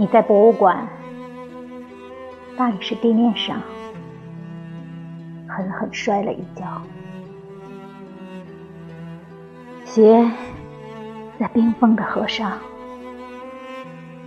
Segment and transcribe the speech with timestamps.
[0.00, 0.86] 你在博物馆
[2.56, 3.60] 大理石地面上
[5.48, 6.80] 狠狠摔了一跤，
[9.84, 10.24] 鞋
[11.36, 12.60] 在冰封的河上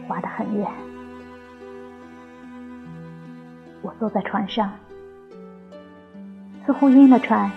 [0.09, 0.67] 滑得很远。
[3.81, 4.69] 我坐在船上，
[6.65, 7.49] 似乎晕了船，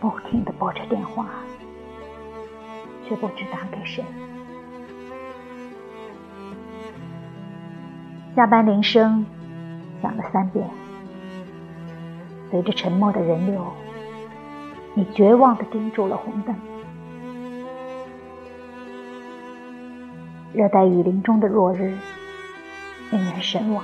[0.00, 1.28] 不停地拨着电话，
[3.08, 4.04] 却不知打给谁。
[8.36, 9.24] 下班铃声
[10.02, 10.68] 响了三遍，
[12.50, 13.66] 随着沉默的人流，
[14.92, 16.54] 你绝望地盯住了红灯。
[20.52, 21.96] 热带雨林中的落日
[23.10, 23.82] 令人神往。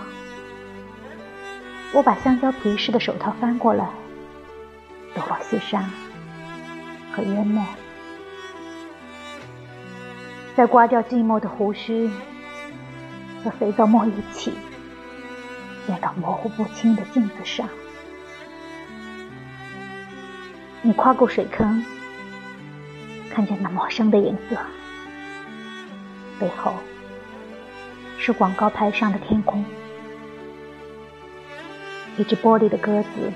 [1.94, 3.89] 我把香蕉皮似的手套翻过来，
[5.14, 5.83] 抖落细沙
[7.14, 7.64] 和烟沫，
[10.55, 12.11] 再刮掉寂寞的胡须。
[13.42, 14.52] 和肥皂沫一起，
[15.86, 17.68] 溅到模糊不清的镜子上。
[20.82, 21.84] 你跨过水坑，
[23.30, 24.56] 看见那陌生的颜色，
[26.40, 26.74] 背后
[28.18, 29.64] 是广告牌上的天空。
[32.18, 33.32] 一只玻璃的鸽子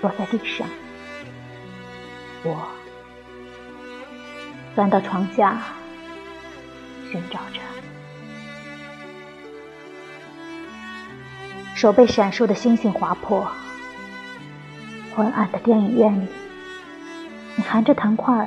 [0.00, 0.66] 落在地上，
[2.42, 2.68] 我
[4.74, 5.60] 钻到床下
[7.12, 7.69] 寻找着。
[11.80, 13.50] 手被闪烁的星星划破，
[15.16, 16.28] 昏暗的电影院里，
[17.56, 18.46] 你含着糖块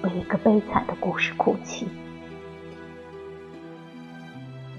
[0.00, 1.86] 为一个悲惨的故事哭泣。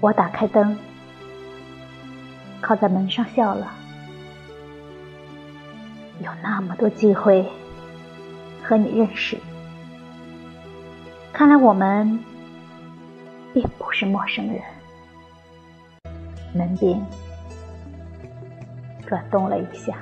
[0.00, 0.76] 我打开灯，
[2.60, 3.72] 靠在门上笑了。
[6.18, 7.48] 有那么多机会
[8.60, 9.38] 和你认识，
[11.32, 12.18] 看来我们
[13.52, 14.60] 并不是陌生人。
[16.54, 17.04] 门边
[19.06, 19.98] 转动了一下。